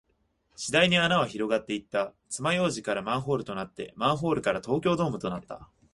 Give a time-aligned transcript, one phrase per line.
[0.55, 2.11] 次第に穴は広がっていった。
[2.27, 5.69] 爪楊枝からマンホールとなって、マンホールから東京ドームとなった。